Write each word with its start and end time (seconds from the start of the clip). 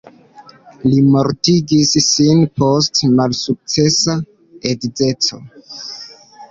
Li 0.85 1.01
mortigis 1.15 1.91
sin 2.07 2.41
post 2.63 3.01
malsukcesa 3.21 4.19
edzeco. 4.75 5.45